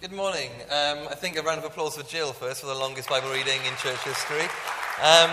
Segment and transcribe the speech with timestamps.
[0.00, 0.48] Good morning.
[0.70, 3.60] Um, I think a round of applause for Jill first for the longest Bible reading
[3.68, 4.48] in church history.
[5.04, 5.28] Um,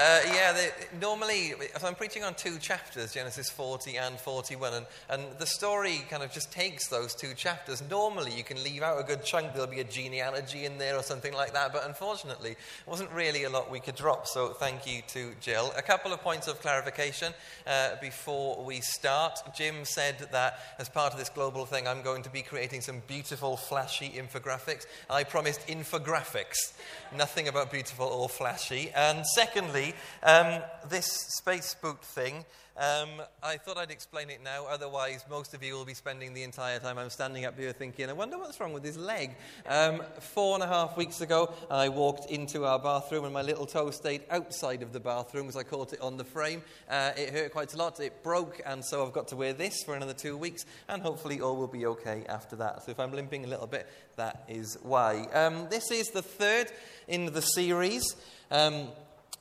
[0.00, 1.52] uh, yeah, they, normally,
[1.84, 6.32] I'm preaching on two chapters, Genesis 40 and 41, and, and the story kind of
[6.32, 7.82] just takes those two chapters.
[7.90, 11.02] Normally, you can leave out a good chunk, there'll be a genealogy in there or
[11.02, 14.86] something like that, but unfortunately, it wasn't really a lot we could drop, so thank
[14.86, 15.70] you to Jill.
[15.76, 17.34] A couple of points of clarification
[17.66, 19.38] uh, before we start.
[19.54, 23.02] Jim said that as part of this global thing, I'm going to be creating some
[23.06, 24.86] beautiful, flashy infographics.
[25.10, 26.72] I promised infographics,
[27.14, 28.90] nothing about beautiful or flashy.
[28.96, 29.89] And secondly,
[30.22, 32.44] um, this space boot thing,
[32.80, 33.08] um,
[33.42, 36.78] I thought I'd explain it now, otherwise, most of you will be spending the entire
[36.78, 39.36] time I'm standing up here thinking, I wonder what's wrong with his leg.
[39.66, 43.66] Um, four and a half weeks ago, I walked into our bathroom and my little
[43.66, 46.62] toe stayed outside of the bathroom as I caught it on the frame.
[46.88, 49.82] Uh, it hurt quite a lot, it broke, and so I've got to wear this
[49.84, 52.84] for another two weeks, and hopefully all will be okay after that.
[52.84, 55.26] So if I'm limping a little bit, that is why.
[55.34, 56.72] Um, this is the third
[57.08, 58.16] in the series.
[58.50, 58.88] Um,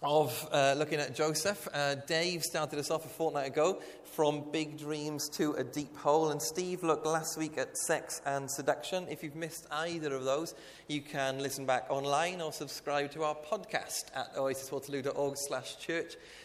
[0.02, 1.67] of uh, looking at Joseph.
[1.73, 6.30] Uh, Dave started us off a fortnight ago from big dreams to a deep hole,
[6.30, 9.08] and Steve looked last week at sex and seduction.
[9.09, 10.55] If you've missed either of those,
[10.88, 15.36] you can listen back online or subscribe to our podcast at oasiswaterloo.org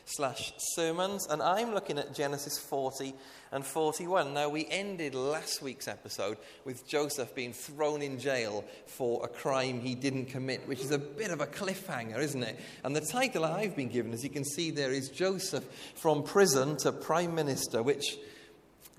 [0.06, 1.26] slash sermons.
[1.28, 3.14] And I'm looking at Genesis 40
[3.52, 4.34] and 41.
[4.34, 9.80] Now, we ended last week's episode with Joseph being thrown in jail for a crime
[9.80, 12.58] he didn't commit, which is a bit of a cliffhanger, isn't it?
[12.82, 16.76] And the title I've been given, as you can see there, is Joseph from Prison
[16.78, 18.16] to Prime Minister, which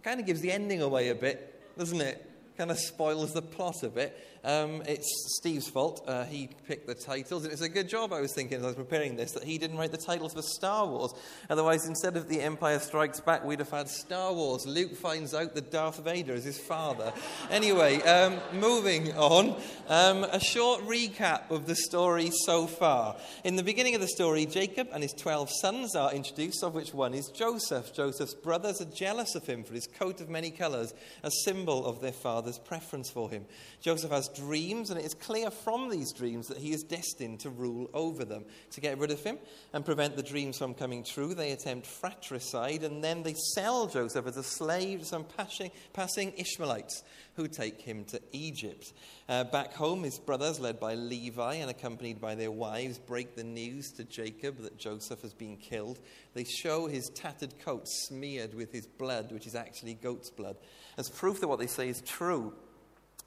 [0.03, 2.31] kind of gives the ending away a bit, doesn't it?
[2.58, 4.34] Kind of spoils the plot a bit.
[4.45, 6.03] Um, it's Steve's fault.
[6.07, 8.67] Uh, he picked the titles, and it's a good job, I was thinking as I
[8.67, 11.15] was preparing this, that he didn't write the titles for Star Wars.
[11.49, 14.67] Otherwise, instead of The Empire Strikes Back, we'd have had Star Wars.
[14.67, 17.11] Luke finds out that Darth Vader is his father.
[17.49, 23.15] Anyway, um, moving on, um, a short recap of the story so far.
[23.43, 26.93] In the beginning of the story, Jacob and his 12 sons are introduced, of which
[26.93, 27.95] one is Joseph.
[27.95, 30.93] Joseph's brothers are jealous of him for his coat of many colors,
[31.23, 33.45] a symbol of their father's preference for him.
[33.81, 37.49] Joseph has dreams, and it is clear from these dreams that he is destined to
[37.49, 38.45] rule over them.
[38.71, 39.37] To get rid of him
[39.73, 44.27] and prevent the dreams from coming true, they attempt fratricide, and then they sell Joseph
[44.27, 47.03] as a slave to some passing, passing Ishmaelites
[47.35, 48.93] who take him to Egypt.
[49.27, 53.43] Uh, back home, his brothers, led by Levi and accompanied by their wives, break the
[53.43, 55.99] news to Jacob that Joseph has been killed.
[56.33, 60.57] They show his tattered coat smeared with his blood, which is actually goat's blood,
[60.97, 62.53] as proof that what they say is true.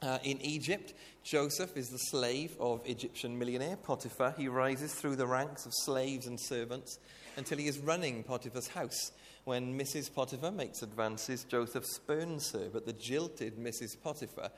[0.00, 0.94] Uh, in Egypt,
[1.24, 4.32] Joseph is the slave of Egyptian millionaire Potiphar.
[4.36, 7.00] He rises through the ranks of slaves and servants
[7.36, 9.10] until he is running Potiphar's house.
[9.42, 10.14] When Mrs.
[10.14, 14.00] Potiphar makes advances, Joseph spurns her, but the jilted Mrs.
[14.00, 14.50] Potiphar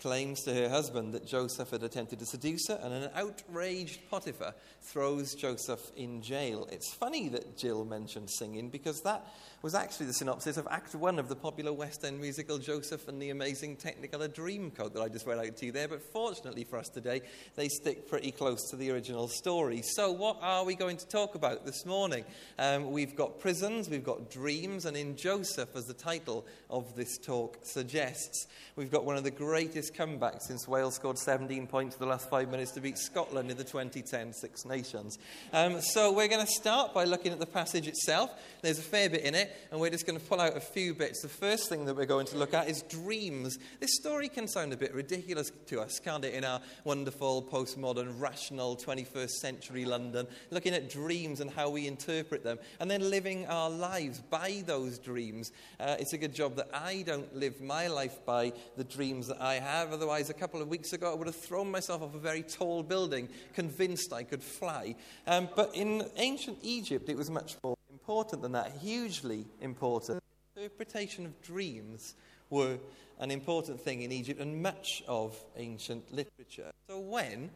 [0.00, 4.54] claims to her husband that Joseph had attempted to seduce her, and an outraged Potiphar
[4.82, 6.68] throws Joseph in jail.
[6.70, 9.26] It's funny that Jill mentioned singing because that
[9.62, 13.20] was actually the synopsis of Act One of the popular West End musical Joseph and
[13.20, 15.88] the Amazing Technicolor Dreamcoat that I just read out to you there.
[15.88, 17.22] But fortunately for us today,
[17.56, 19.82] they stick pretty close to the original story.
[19.82, 22.24] So, what are we going to talk about this morning?
[22.58, 27.18] Um, we've got prisons, we've got dreams, and in Joseph, as the title of this
[27.18, 28.46] talk suggests,
[28.76, 32.28] we've got one of the greatest comebacks since Wales scored 17 points in the last
[32.28, 35.18] five minutes to beat Scotland in the 2010 Six Nations.
[35.52, 38.30] Um, so, we're going to start by looking at the passage itself.
[38.62, 40.94] There's a fair bit in it and we're just going to pull out a few
[40.94, 41.22] bits.
[41.22, 43.58] The first thing that we're going to look at is dreams.
[43.80, 48.20] This story can sound a bit ridiculous to us, can't it, in our wonderful, postmodern,
[48.20, 53.46] rational 21st century London, looking at dreams and how we interpret them, and then living
[53.46, 55.52] our lives by those dreams.
[55.78, 59.40] Uh, it's a good job that I don't live my life by the dreams that
[59.40, 59.75] I have.
[59.92, 62.82] Otherwise, a couple of weeks ago, I would have thrown myself off a very tall
[62.82, 64.96] building, convinced I could fly.
[65.26, 70.22] Um, but in ancient Egypt, it was much more important than that, hugely important.
[70.56, 72.14] Interpretation of dreams
[72.50, 72.78] were
[73.18, 76.70] an important thing in Egypt and much of ancient literature.
[76.88, 77.50] So when,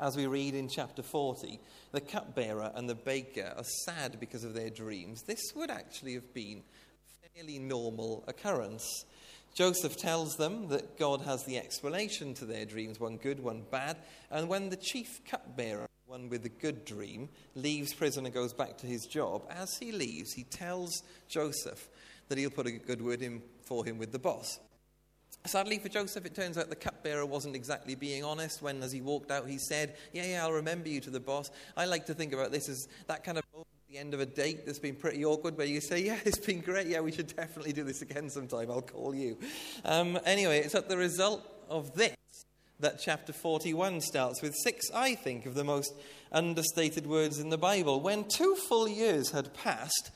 [0.00, 1.60] as we read in chapter 40,
[1.92, 6.32] the cupbearer and the baker are sad because of their dreams, this would actually have
[6.32, 9.04] been a fairly normal occurrence.
[9.54, 13.96] Joseph tells them that God has the explanation to their dreams, one good, one bad,
[14.30, 18.76] and when the chief cupbearer one with a good dream, leaves prison and goes back
[18.78, 19.42] to his job.
[19.50, 21.88] As he leaves, he tells Joseph
[22.28, 24.58] that he'll put a good word in for him with the boss.
[25.46, 29.00] Sadly for Joseph, it turns out the cupbearer wasn't exactly being honest when, as he
[29.00, 31.50] walked out, he said, Yeah, yeah, I'll remember you to the boss.
[31.76, 34.26] I like to think about this as that kind of moment the end of a
[34.26, 36.88] date that's been pretty awkward where you say, Yeah, it's been great.
[36.88, 38.68] Yeah, we should definitely do this again sometime.
[38.68, 39.38] I'll call you.
[39.84, 42.16] Um, anyway, it's at the result of this
[42.80, 45.94] that chapter 41 starts with six, I think, of the most
[46.32, 48.00] understated words in the Bible.
[48.00, 50.10] When two full years had passed,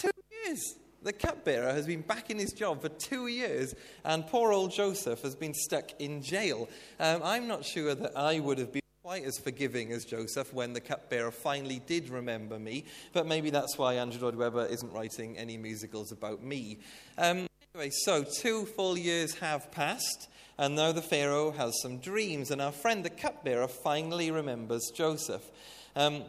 [0.00, 0.10] two
[0.46, 0.76] years.
[1.02, 3.74] The cupbearer has been back in his job for two years,
[4.04, 6.68] and poor old Joseph has been stuck in jail.
[7.00, 10.74] Um, I'm not sure that I would have been quite as forgiving as Joseph when
[10.74, 12.84] the cupbearer finally did remember me,
[13.14, 16.76] but maybe that's why Andrew Lloyd Webber isn't writing any musicals about me.
[17.16, 20.28] Um, anyway, so two full years have passed,
[20.58, 25.50] and now the Pharaoh has some dreams, and our friend the cupbearer finally remembers Joseph.
[25.96, 26.24] Um,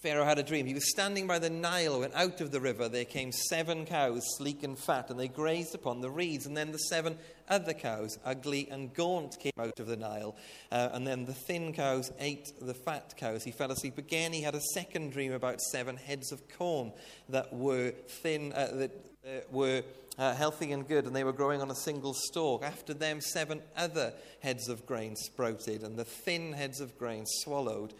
[0.00, 0.66] Pharaoh had a dream.
[0.66, 4.22] He was standing by the Nile when out of the river there came seven cows,
[4.36, 6.46] sleek and fat, and they grazed upon the reeds.
[6.46, 7.18] And then the seven
[7.48, 10.36] other cows, ugly and gaunt, came out of the Nile.
[10.70, 13.42] Uh, and then the thin cows ate the fat cows.
[13.42, 14.32] He fell asleep again.
[14.32, 16.92] He had a second dream about seven heads of corn
[17.28, 17.90] that were
[18.22, 18.92] thin, uh, that
[19.26, 19.82] uh, were
[20.16, 22.62] uh, healthy and good, and they were growing on a single stalk.
[22.62, 27.94] After them, seven other heads of grain sprouted, and the thin heads of grain swallowed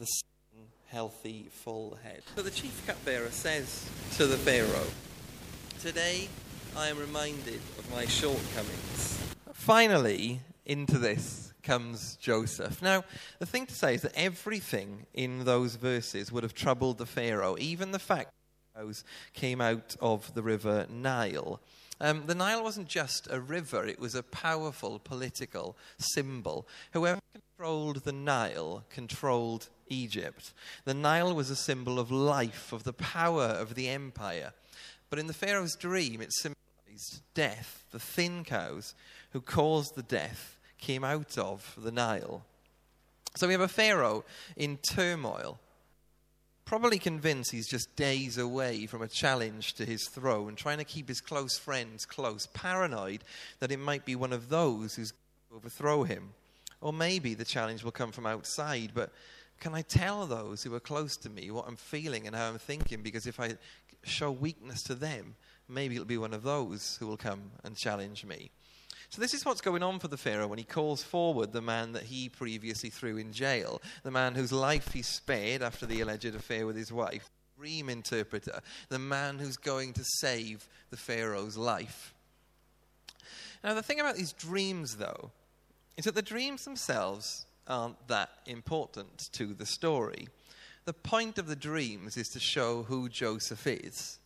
[0.00, 0.06] the
[0.88, 2.22] healthy, full head.
[2.36, 4.86] So the chief cupbearer says to the Pharaoh,
[5.80, 6.28] Today
[6.76, 9.20] I am reminded of my shortcomings.
[9.52, 12.82] Finally, into this comes Joseph.
[12.82, 13.04] Now,
[13.38, 17.56] the thing to say is that everything in those verses would have troubled the Pharaoh,
[17.58, 18.30] even the fact
[18.74, 19.02] that
[19.32, 21.60] came out of the river Nile.
[22.00, 26.66] Um, the Nile wasn't just a river, it was a powerful political symbol.
[26.92, 30.52] Whoever controlled the Nile controlled Egypt.
[30.84, 34.52] The Nile was a symbol of life, of the power of the empire.
[35.10, 37.84] But in the Pharaoh's dream, it symbolized death.
[37.90, 38.94] The thin cows
[39.30, 42.44] who caused the death came out of the Nile.
[43.36, 44.24] So we have a Pharaoh
[44.56, 45.58] in turmoil,
[46.64, 51.08] probably convinced he's just days away from a challenge to his throne, trying to keep
[51.08, 53.24] his close friends close, paranoid
[53.58, 56.32] that it might be one of those who's gonna overthrow him.
[56.80, 59.12] Or maybe the challenge will come from outside, but
[59.60, 62.58] can I tell those who are close to me what I'm feeling and how I'm
[62.58, 63.02] thinking?
[63.02, 63.54] Because if I
[64.02, 65.36] show weakness to them,
[65.68, 68.50] maybe it'll be one of those who will come and challenge me.
[69.10, 71.92] So, this is what's going on for the Pharaoh when he calls forward the man
[71.92, 76.34] that he previously threw in jail, the man whose life he spared after the alleged
[76.34, 81.56] affair with his wife, the dream interpreter, the man who's going to save the Pharaoh's
[81.56, 82.12] life.
[83.62, 85.30] Now, the thing about these dreams, though,
[85.96, 90.28] is that the dreams themselves aren't that important to the story.
[90.84, 94.18] The point of the dreams is to show who Joseph is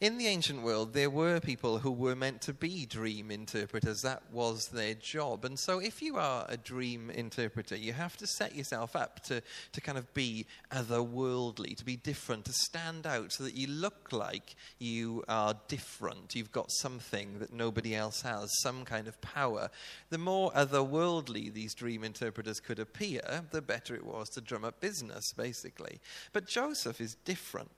[0.00, 4.02] in the ancient world, there were people who were meant to be dream interpreters.
[4.02, 5.44] That was their job.
[5.44, 9.42] And so, if you are a dream interpreter, you have to set yourself up to,
[9.72, 14.12] to kind of be otherworldly, to be different, to stand out so that you look
[14.12, 16.34] like you are different.
[16.34, 19.70] You've got something that nobody else has, some kind of power.
[20.10, 24.80] The more otherworldly these dream interpreters could appear, the better it was to drum up
[24.80, 26.00] business, basically.
[26.32, 27.70] But Joseph is different.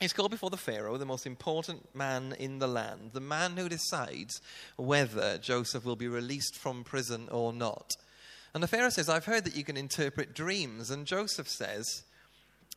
[0.00, 3.68] He's called before the Pharaoh, the most important man in the land, the man who
[3.68, 4.40] decides
[4.76, 7.96] whether Joseph will be released from prison or not.
[8.54, 10.90] And the Pharaoh says, I've heard that you can interpret dreams.
[10.90, 12.04] And Joseph says,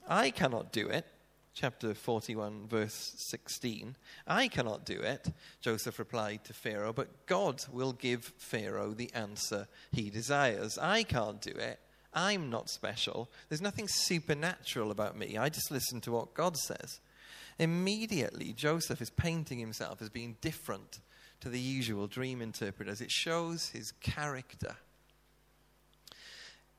[0.07, 1.05] I cannot do it.
[1.53, 3.95] Chapter 41, verse 16.
[4.25, 5.27] I cannot do it,
[5.59, 10.77] Joseph replied to Pharaoh, but God will give Pharaoh the answer he desires.
[10.77, 11.77] I can't do it.
[12.13, 13.29] I'm not special.
[13.49, 15.37] There's nothing supernatural about me.
[15.37, 17.01] I just listen to what God says.
[17.61, 20.99] Immediately, Joseph is painting himself as being different
[21.41, 23.01] to the usual dream interpreters.
[23.01, 24.77] It shows his character.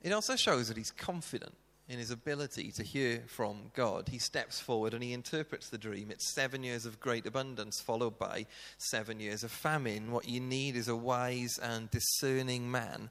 [0.00, 1.54] It also shows that he's confident
[1.88, 4.08] in his ability to hear from God.
[4.08, 6.10] He steps forward and he interprets the dream.
[6.10, 8.46] It's seven years of great abundance, followed by
[8.76, 10.10] seven years of famine.
[10.10, 13.08] What you need is a wise and discerning man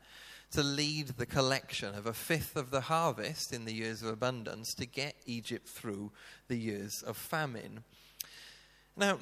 [0.51, 4.73] to lead the collection of a fifth of the harvest in the years of abundance
[4.75, 6.11] to get Egypt through
[6.47, 7.83] the years of famine.
[8.97, 9.19] Now,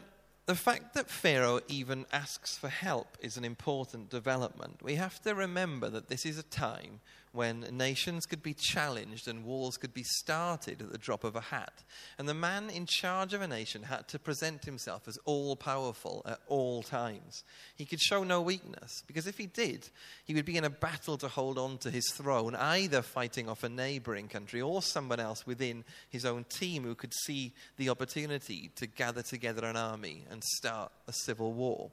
[0.48, 4.82] the fact that Pharaoh even asks for help is an important development.
[4.82, 9.46] We have to remember that this is a time when nations could be challenged and
[9.46, 11.84] wars could be started at the drop of a hat.
[12.18, 16.24] And the man in charge of a nation had to present himself as all powerful
[16.26, 17.44] at all times.
[17.76, 19.90] He could show no weakness, because if he did,
[20.26, 23.64] he would be in a battle to hold on to his throne, either fighting off
[23.64, 28.72] a neighboring country or someone else within his own team who could see the opportunity
[28.76, 31.92] to gather together an army and start a civil war.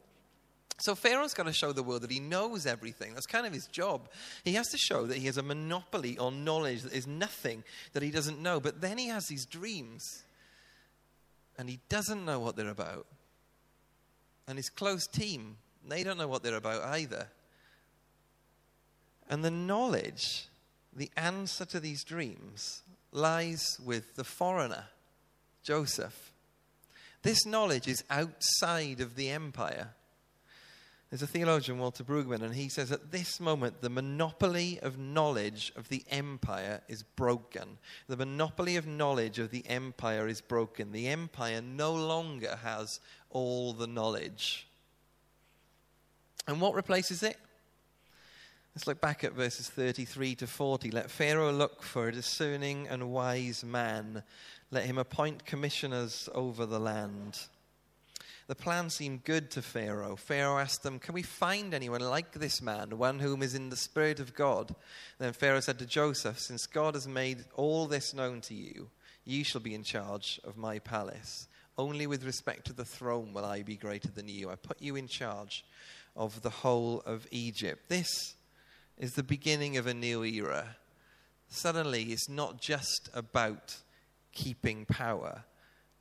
[0.79, 3.15] So Pharaoh's got to show the world that he knows everything.
[3.15, 4.11] That's kind of his job.
[4.45, 7.65] He has to show that he has a monopoly on knowledge, that there's nothing
[7.95, 8.61] that he doesn't know.
[8.61, 10.25] But then he has these dreams,
[11.59, 13.07] and he doesn't know what they're about.
[14.47, 15.57] And his close team,
[15.89, 17.29] they don't know what they're about either.
[19.29, 20.49] And the knowledge,
[20.95, 24.85] the answer to these dreams, lies with the foreigner,
[25.63, 26.33] Joseph.
[27.23, 29.95] This knowledge is outside of the empire.
[31.17, 35.73] There's a theologian, Walter Brueggemann, and he says at this moment the monopoly of knowledge
[35.75, 37.79] of the empire is broken.
[38.07, 40.93] The monopoly of knowledge of the empire is broken.
[40.93, 44.69] The empire no longer has all the knowledge.
[46.47, 47.39] And what replaces it?
[48.75, 50.91] Let's look back at verses 33 to 40.
[50.91, 54.23] Let Pharaoh look for a discerning and wise man.
[54.71, 57.39] Let him appoint commissioners over the land.
[58.49, 60.15] The plan seemed good to Pharaoh.
[60.15, 63.77] Pharaoh asked them, Can we find anyone like this man, one whom is in the
[63.77, 64.73] Spirit of God?
[65.19, 68.89] Then Pharaoh said to Joseph, Since God has made all this known to you,
[69.25, 71.49] you shall be in charge of my palace.
[71.77, 74.49] Only with respect to the throne will I be greater than you.
[74.49, 75.65] I put you in charge
[76.15, 77.89] of the whole of Egypt.
[77.89, 78.37] This
[78.97, 80.77] is the beginning of a new era.
[81.49, 83.77] Suddenly, it's not just about
[84.33, 85.43] keeping power,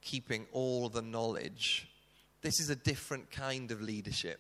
[0.02, 1.90] keeping all the knowledge
[2.46, 4.40] this is a different kind of leadership.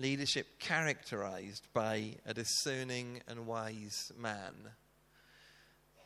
[0.00, 4.54] Leadership characterized by a discerning and wise man.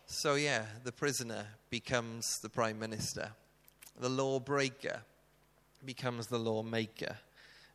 [0.05, 3.31] So, yeah, the prisoner becomes the prime minister,
[3.99, 5.01] the lawbreaker
[5.87, 7.17] becomes the lawmaker.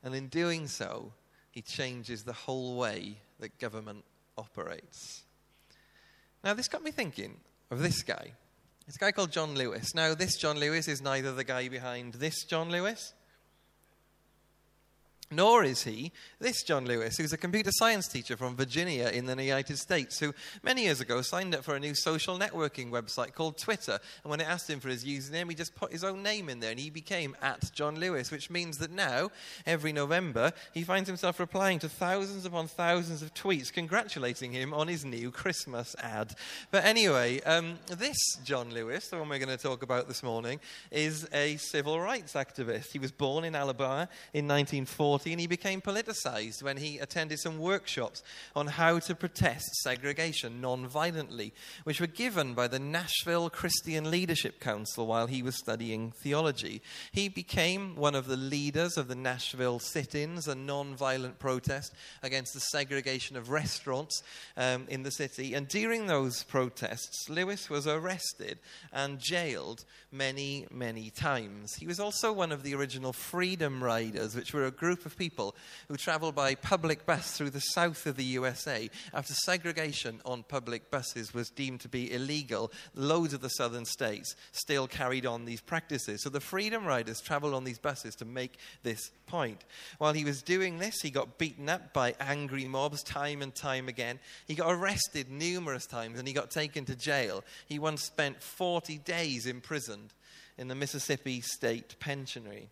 [0.04, 1.12] And in doing so,
[1.50, 4.04] he changes the whole way that government
[4.38, 5.24] operates.
[6.44, 7.38] Now, this got me thinking
[7.72, 8.34] of this guy.
[8.86, 9.96] This guy called John Lewis.
[9.96, 13.16] Now, this John Lewis is neither the guy behind this John Lewis
[15.32, 19.42] nor is he this John Lewis, who's a computer science teacher from Virginia in the
[19.42, 23.58] United States, who many years ago signed up for a new social networking website called
[23.58, 24.00] Twitter.
[24.24, 26.60] And when it asked him for his username, he just put his own name in
[26.60, 29.32] there and he became at John Lewis, which means that now,
[29.66, 34.88] every November, he finds himself replying to thousands upon thousands of tweets congratulating him on
[34.88, 36.36] his new Christmas ad.
[36.72, 40.60] But anyway, um, this John Lewis, the one we're going to talk about this morning,
[40.92, 42.92] is a civil rights activist.
[42.92, 47.60] He was born in Alabama in 1940 and he became politicized when he attended some
[47.60, 48.24] workshops
[48.56, 51.54] on how to protest segregation non violently,
[51.84, 56.82] which were given by the Nashville Christian Leadership Council while he was studying theology.
[57.12, 61.94] He became one of the leaders of the Nashville sit ins, a non violent protest
[62.22, 64.24] against the segregation of restaurants
[64.58, 65.54] um, in the city.
[65.54, 68.60] And during those protests, Lewis was arrested
[68.92, 71.76] and jailed many, many times.
[71.76, 75.56] He was also one of the original Freedom Riders, which were a group of people
[75.88, 80.90] who traveled by public bus through the south of the USA after segregation on public
[80.92, 82.72] buses was deemed to be illegal.
[82.96, 86.24] Loads of the southern states still carried on these practices.
[86.24, 89.64] So the Freedom Riders traveled on these buses to make this point.
[89.98, 93.88] While he was doing this, he got beaten up by angry mobs time and time
[93.88, 94.20] again.
[94.48, 97.44] He got arrested numerous times and he got taken to jail.
[97.68, 100.14] He once spent 40 days imprisoned
[100.58, 102.70] in the Mississippi State Penitentiary.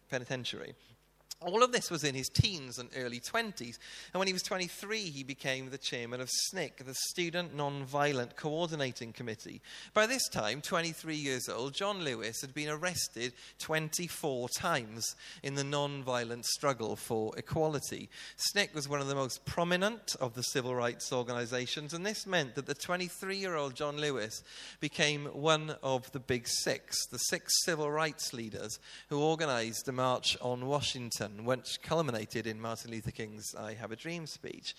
[1.43, 3.79] All of this was in his teens and early 20s.
[4.13, 9.11] And when he was 23, he became the chairman of SNCC, the Student Nonviolent Coordinating
[9.11, 9.59] Committee.
[9.95, 15.63] By this time, 23 years old, John Lewis had been arrested 24 times in the
[15.63, 18.09] nonviolent struggle for equality.
[18.55, 22.53] SNCC was one of the most prominent of the civil rights organizations, and this meant
[22.53, 24.43] that the 23 year old John Lewis
[24.79, 28.77] became one of the big six, the six civil rights leaders
[29.09, 33.95] who organized the March on Washington which culminated in Martin Luther King's I Have a
[33.95, 34.75] Dream speech.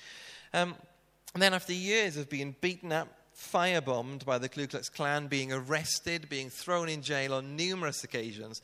[0.53, 0.75] Um,
[1.35, 5.53] and then, after years of being beaten up, firebombed by the Ku Klux Klan, being
[5.53, 8.61] arrested, being thrown in jail on numerous occasions,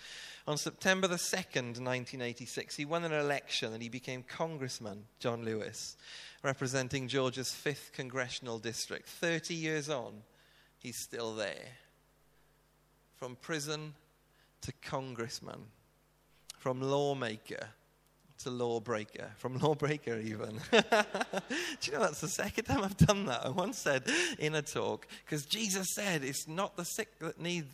[0.47, 5.97] on September the 2nd, 1986, he won an election and he became Congressman John Lewis,
[6.43, 9.09] representing Georgia's 5th congressional district.
[9.09, 10.23] 30 years on,
[10.79, 11.69] he's still there.
[13.17, 13.95] From prison
[14.63, 15.67] to congressman,
[16.59, 17.69] from lawmaker
[18.39, 20.61] to lawbreaker, from lawbreaker even.
[20.71, 20.81] Do
[21.83, 23.45] you know that's the second time I've done that?
[23.45, 24.05] I once said
[24.39, 27.67] in a talk, because Jesus said it's not the sick that need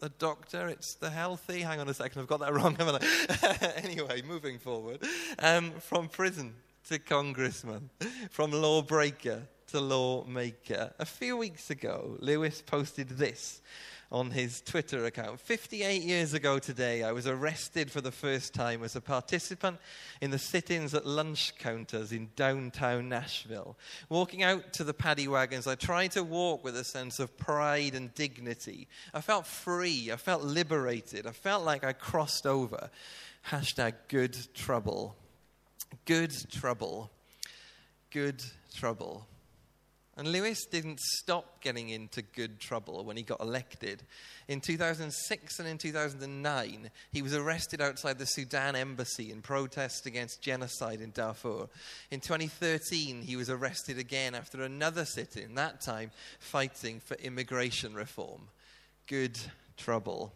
[0.00, 1.60] a doctor, it's the healthy.
[1.60, 3.72] Hang on a second, I've got that wrong, haven't I?
[3.82, 5.00] anyway, moving forward.
[5.38, 6.54] Um, from prison
[6.88, 7.90] to congressman,
[8.30, 10.92] from lawbreaker to lawmaker.
[10.98, 13.62] A few weeks ago, Lewis posted this
[14.12, 15.40] on his Twitter account.
[15.40, 19.78] 58 years ago today, I was arrested for the first time as a participant
[20.20, 23.78] in the sit ins at lunch counters in downtown Nashville.
[24.10, 27.94] Walking out to the paddy wagons, I tried to walk with a sense of pride
[27.94, 28.86] and dignity.
[29.14, 32.90] I felt free, I felt liberated, I felt like I crossed over.
[33.48, 35.16] Hashtag good trouble.
[36.04, 37.10] Good trouble.
[38.10, 39.26] Good trouble.
[40.16, 44.02] And Lewis didn't stop getting into good trouble when he got elected.
[44.46, 50.42] In 2006 and in 2009, he was arrested outside the Sudan embassy in protest against
[50.42, 51.66] genocide in Darfur.
[52.10, 57.94] In 2013, he was arrested again after another sit in, that time fighting for immigration
[57.94, 58.48] reform.
[59.06, 59.38] Good
[59.78, 60.34] trouble.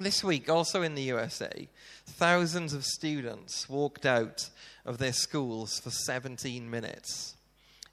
[0.00, 1.68] This week, also in the USA,
[2.06, 4.48] thousands of students walked out
[4.86, 7.34] of their schools for 17 minutes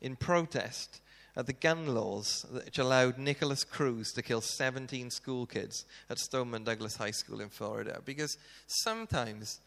[0.06, 1.02] in protest
[1.36, 6.64] at the gun laws which allowed Nikolas Cruz to kill 17 school kids at Stoneman
[6.64, 8.00] Douglas High School in Florida.
[8.06, 9.60] Because sometimes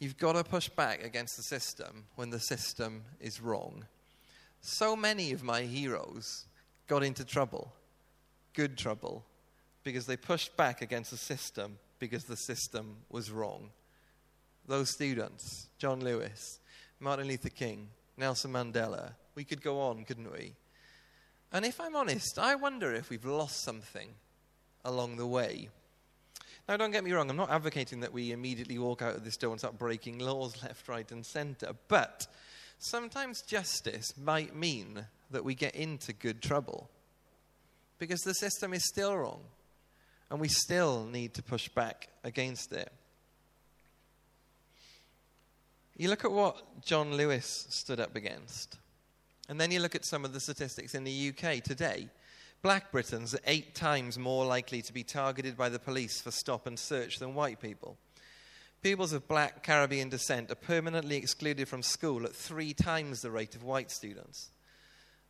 [0.00, 3.86] you've got to push back against the system when the system is wrong.
[4.60, 6.46] So many of my heroes
[6.88, 7.72] got into trouble,
[8.52, 9.24] good trouble,
[9.84, 13.70] because they pushed back against the system because the system was wrong.
[14.66, 16.58] Those students, John Lewis,
[16.98, 20.54] Martin Luther King, Nelson Mandela, we could go on, couldn't we?
[21.52, 24.08] And if I'm honest, I wonder if we've lost something
[24.84, 25.68] along the way.
[26.68, 29.36] Now, don't get me wrong, I'm not advocating that we immediately walk out of this
[29.36, 32.26] door and start breaking laws left, right, and centre, but
[32.78, 36.88] sometimes justice might mean that we get into good trouble
[37.98, 39.40] because the system is still wrong
[40.30, 42.90] and we still need to push back against it.
[45.96, 48.78] You look at what John Lewis stood up against.
[49.48, 52.08] And then you look at some of the statistics in the UK today.
[52.62, 56.66] Black Britons are eight times more likely to be targeted by the police for stop
[56.66, 57.98] and search than white people.
[58.82, 63.54] Pupils of black Caribbean descent are permanently excluded from school at three times the rate
[63.54, 64.50] of white students.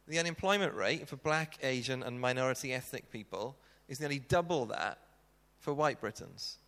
[0.06, 3.56] The unemployment rate for black, Asian, and minority ethnic people
[3.88, 4.99] is nearly double that
[5.59, 6.59] for white Britons.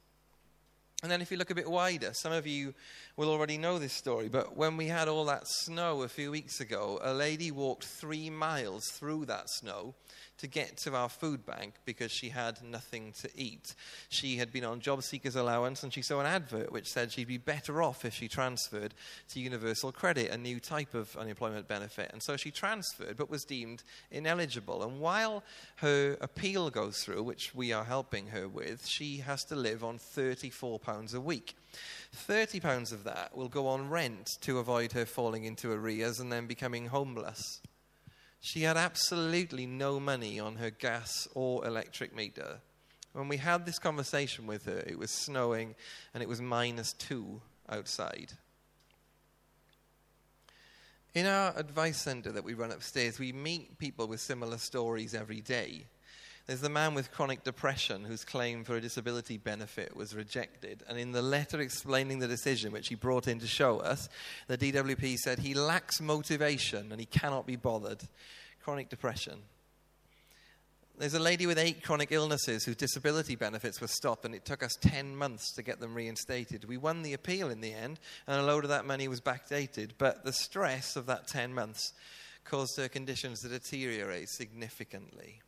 [1.06, 2.74] And then, if you look a bit wider, some of you
[3.16, 6.58] will already know this story, but when we had all that snow a few weeks
[6.58, 9.94] ago, a lady walked three miles through that snow
[10.38, 13.74] to get to our food bank because she had nothing to eat.
[14.08, 17.28] She had been on job seekers allowance and she saw an advert which said she'd
[17.28, 18.92] be better off if she transferred
[19.30, 22.10] to Universal Credit, a new type of unemployment benefit.
[22.12, 24.82] And so she transferred but was deemed ineligible.
[24.82, 25.42] And while
[25.76, 29.98] her appeal goes through, which we are helping her with, she has to live on
[29.98, 30.82] £34
[31.14, 31.56] a week.
[32.28, 36.46] £30 of that will go on rent to avoid her falling into arrears and then
[36.46, 37.60] becoming homeless.
[38.40, 42.60] She had absolutely no money on her gas or electric meter.
[43.12, 45.74] When we had this conversation with her, it was snowing
[46.14, 48.32] and it was minus two outside.
[51.14, 55.40] In our advice center that we run upstairs, we meet people with similar stories every
[55.40, 55.86] day.
[56.46, 60.84] There's the man with chronic depression whose claim for a disability benefit was rejected.
[60.88, 64.08] And in the letter explaining the decision, which he brought in to show us,
[64.46, 68.02] the DWP said he lacks motivation and he cannot be bothered.
[68.62, 69.42] Chronic depression.
[70.98, 74.62] There's a lady with eight chronic illnesses whose disability benefits were stopped, and it took
[74.62, 76.64] us 10 months to get them reinstated.
[76.64, 79.90] We won the appeal in the end, and a load of that money was backdated.
[79.98, 81.92] But the stress of that 10 months
[82.44, 85.42] caused her conditions to deteriorate significantly.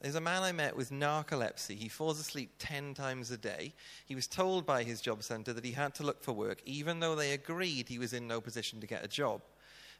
[0.00, 1.76] There's a man I met with narcolepsy.
[1.76, 3.74] He falls asleep 10 times a day.
[4.06, 7.00] He was told by his job centre that he had to look for work, even
[7.00, 9.42] though they agreed he was in no position to get a job.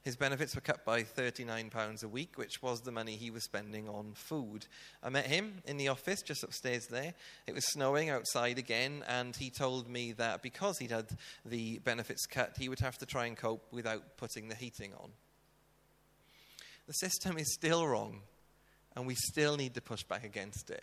[0.03, 3.89] His benefits were cut by £39 a week, which was the money he was spending
[3.89, 4.69] on food.
[5.03, 7.15] I met him in the office just upstairs there.
[7.49, 11.09] It was snowing outside again, and he told me that because he'd had
[11.45, 15.11] the benefits cut, he would have to try and cope without putting the heating on.
[16.87, 18.23] The system is still wrong
[18.99, 20.83] and we still need to push back against it.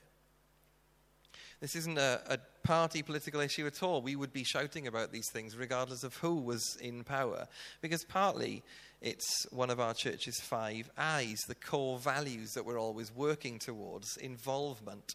[1.60, 4.01] This isn't a, a, party political issue at all.
[4.01, 7.47] We would be shouting about these things regardless of who was in power,
[7.82, 8.63] because partly
[9.06, 14.18] it's one of our church's five I's, the core values that we're always working towards
[14.18, 15.13] involvement.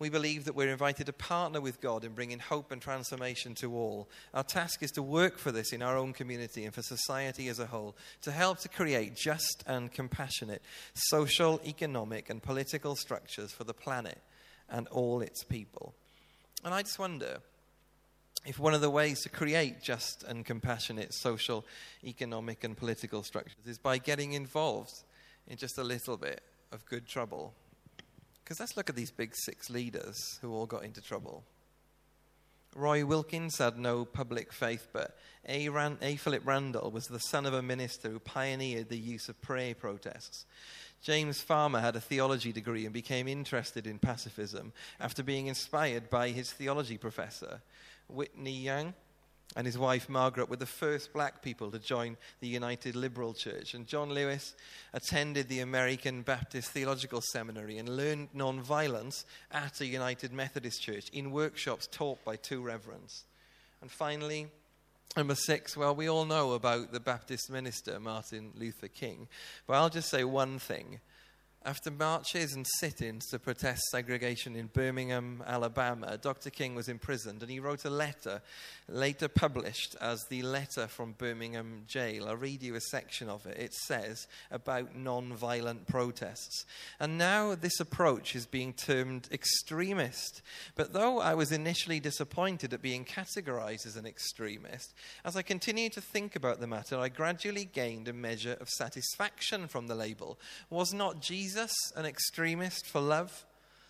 [0.00, 3.72] We believe that we're invited to partner with God in bringing hope and transformation to
[3.72, 4.08] all.
[4.34, 7.60] Our task is to work for this in our own community and for society as
[7.60, 10.60] a whole, to help to create just and compassionate
[10.94, 14.18] social, economic, and political structures for the planet
[14.68, 15.94] and all its people.
[16.64, 17.38] And I just wonder
[18.46, 21.64] if one of the ways to create just and compassionate social,
[22.04, 25.02] economic, and political structures is by getting involved
[25.46, 27.54] in just a little bit of good trouble.
[28.42, 31.44] Because let's look at these big six leaders who all got into trouble.
[32.74, 35.68] Roy Wilkins had no public faith, but A.
[35.68, 36.16] Ran- a.
[36.16, 40.44] Philip Randolph was the son of a minister who pioneered the use of prayer protests.
[41.02, 46.30] James Farmer had a theology degree and became interested in pacifism after being inspired by
[46.30, 47.62] his theology professor.
[48.08, 48.94] Whitney Young
[49.56, 53.74] and his wife Margaret were the first black people to join the United Liberal Church.
[53.74, 54.54] And John Lewis
[54.92, 61.30] attended the American Baptist Theological Seminary and learned nonviolence at a United Methodist Church in
[61.30, 63.24] workshops taught by two reverends.
[63.80, 64.48] And finally,
[65.16, 69.26] Number six, well, we all know about the Baptist minister, Martin Luther King.
[69.66, 71.00] But I'll just say one thing.
[71.68, 76.48] After marches and sit ins to protest segregation in Birmingham, Alabama, Dr.
[76.48, 78.40] King was imprisoned and he wrote a letter,
[78.88, 82.26] later published as the Letter from Birmingham Jail.
[82.26, 83.58] I'll read you a section of it.
[83.58, 86.64] It says about non violent protests.
[87.00, 90.40] And now this approach is being termed extremist.
[90.74, 95.92] But though I was initially disappointed at being categorized as an extremist, as I continued
[95.92, 100.38] to think about the matter, I gradually gained a measure of satisfaction from the label.
[100.70, 101.57] Was not Jesus?
[101.58, 103.44] Jesus an extremist for love?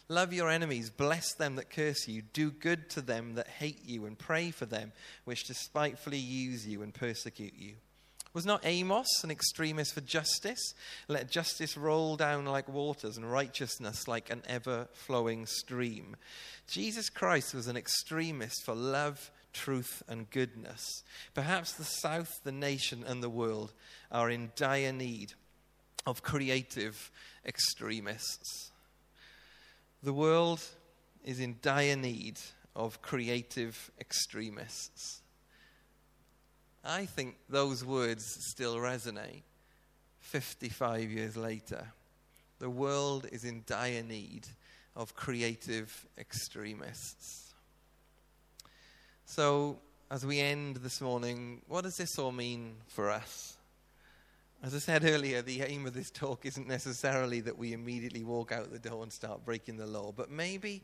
[0.09, 4.07] Love your enemies, bless them that curse you, do good to them that hate you,
[4.07, 4.91] and pray for them
[5.25, 7.75] which despitefully use you and persecute you.
[8.33, 10.73] Was not Amos an extremist for justice?
[11.09, 16.17] Let justice roll down like waters and righteousness like an ever flowing stream.
[16.67, 21.03] Jesus Christ was an extremist for love, truth, and goodness.
[21.35, 23.75] Perhaps the South, the nation, and the world
[24.11, 25.35] are in dire need
[26.09, 27.11] of creative
[27.45, 28.71] extremists.
[30.03, 30.65] The world
[31.23, 32.39] is in dire need
[32.75, 35.21] of creative extremists.
[36.83, 39.43] I think those words still resonate
[40.21, 41.89] 55 years later.
[42.59, 44.47] The world is in dire need
[44.97, 47.53] of creative extremists.
[49.27, 49.79] So,
[50.11, 53.58] as we end this morning, what does this all mean for us?
[54.61, 58.51] As I said earlier, the aim of this talk isn't necessarily that we immediately walk
[58.51, 60.83] out the door and start breaking the law, but maybe,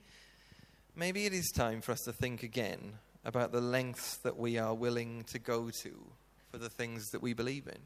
[0.95, 2.93] maybe it is time for us to think again
[3.25, 5.93] about the lengths that we are willing to go to
[6.53, 7.81] for the things that we believe in.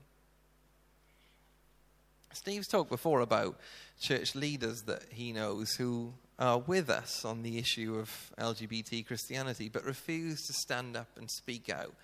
[2.35, 3.59] Steve's talked before about
[3.99, 9.71] church leaders that he knows who are with us on the issue of LGBT Christianity
[9.71, 11.95] but refuse to stand up and speak out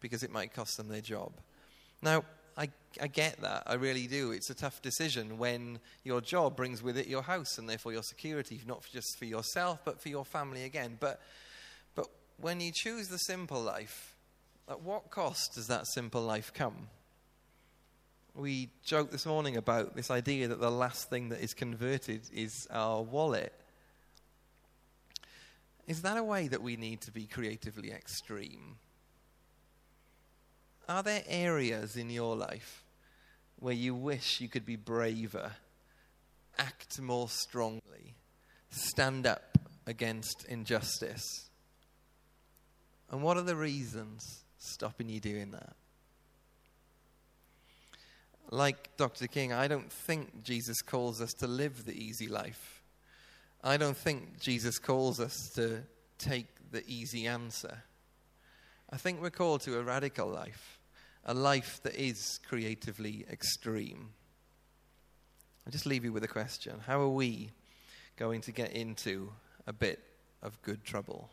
[0.00, 1.32] because it might cost them their job.
[2.00, 2.24] Now,
[2.56, 2.68] I,
[3.00, 3.64] I get that.
[3.66, 4.30] I really do.
[4.30, 8.02] It's a tough decision when your job brings with it your house and therefore your
[8.02, 10.96] security, not just for yourself, but for your family again.
[11.00, 11.20] But,
[11.94, 12.08] but
[12.40, 14.14] when you choose the simple life,
[14.68, 16.88] at what cost does that simple life come?
[18.36, 22.66] We joked this morning about this idea that the last thing that is converted is
[22.70, 23.52] our wallet.
[25.86, 28.76] Is that a way that we need to be creatively extreme?
[30.88, 32.84] Are there areas in your life
[33.58, 35.52] where you wish you could be braver,
[36.58, 38.14] act more strongly,
[38.70, 41.48] stand up against injustice?
[43.10, 45.74] And what are the reasons stopping you doing that?
[48.50, 49.26] Like Dr.
[49.26, 52.82] King, I don't think Jesus calls us to live the easy life.
[53.62, 55.82] I don't think Jesus calls us to
[56.18, 57.82] take the easy answer.
[58.90, 60.78] I think we're called to a radical life,
[61.24, 64.10] a life that is creatively extreme.
[65.66, 67.50] I'll just leave you with a question How are we
[68.16, 69.32] going to get into
[69.66, 70.00] a bit
[70.42, 71.30] of good trouble?